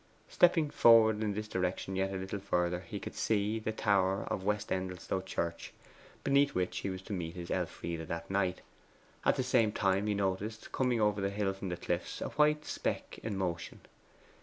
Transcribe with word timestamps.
Stepping 0.29 0.71
forward 0.71 1.21
in 1.23 1.35
this 1.35 1.47
direction 1.47 1.95
yet 1.95 2.11
a 2.11 2.15
little 2.17 2.39
further, 2.39 2.79
he 2.79 2.99
could 2.99 3.13
see 3.13 3.59
the 3.59 3.71
tower 3.71 4.23
of 4.31 4.43
West 4.43 4.71
Endelstow 4.71 5.21
Church, 5.23 5.73
beneath 6.23 6.55
which 6.55 6.79
he 6.79 6.89
was 6.89 7.03
to 7.03 7.13
meet 7.13 7.35
his 7.35 7.51
Elfride 7.51 8.07
that 8.07 8.27
night. 8.31 8.61
And 9.23 9.29
at 9.29 9.35
the 9.35 9.43
same 9.43 9.71
time 9.71 10.07
he 10.07 10.15
noticed, 10.15 10.71
coming 10.71 10.99
over 10.99 11.21
the 11.21 11.29
hill 11.29 11.53
from 11.53 11.69
the 11.69 11.77
cliffs, 11.77 12.19
a 12.19 12.29
white 12.29 12.65
speck 12.65 13.19
in 13.21 13.37
motion. 13.37 13.81